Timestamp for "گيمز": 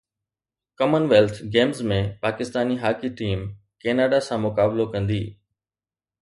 1.53-1.79